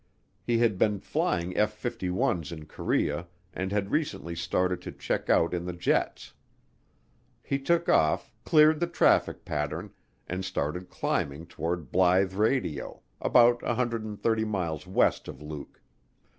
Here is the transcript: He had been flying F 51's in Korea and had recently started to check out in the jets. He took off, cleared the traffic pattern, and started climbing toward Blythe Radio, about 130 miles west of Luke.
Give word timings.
He 0.41 0.57
had 0.57 0.79
been 0.79 0.97
flying 0.99 1.55
F 1.55 1.79
51's 1.79 2.51
in 2.51 2.65
Korea 2.65 3.27
and 3.53 3.71
had 3.71 3.91
recently 3.91 4.33
started 4.35 4.81
to 4.81 4.91
check 4.91 5.29
out 5.29 5.53
in 5.53 5.63
the 5.65 5.73
jets. 5.73 6.33
He 7.43 7.59
took 7.59 7.87
off, 7.87 8.33
cleared 8.43 8.79
the 8.79 8.87
traffic 8.87 9.45
pattern, 9.45 9.91
and 10.25 10.43
started 10.43 10.89
climbing 10.89 11.45
toward 11.45 11.91
Blythe 11.91 12.33
Radio, 12.33 13.03
about 13.21 13.61
130 13.61 14.43
miles 14.43 14.87
west 14.87 15.27
of 15.27 15.39
Luke. 15.39 15.79